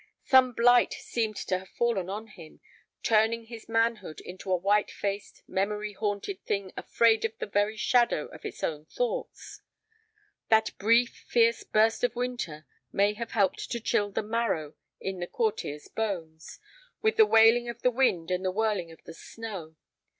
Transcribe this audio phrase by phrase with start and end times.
[0.23, 2.59] Some blight seemed to have fallen on him,
[3.03, 8.25] turning his manhood into a white faced, memory haunted thing afraid of the very shadow
[8.29, 9.61] of its own thoughts.
[10.49, 15.27] That brief, fierce burst of winter may have helped to chill the marrow in the
[15.27, 16.57] courtier's bones,
[17.03, 19.75] with the wailing of the wind and the whirling of the snow.